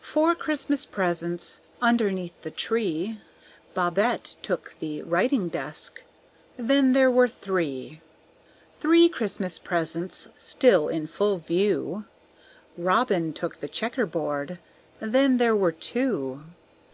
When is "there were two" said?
15.36-16.42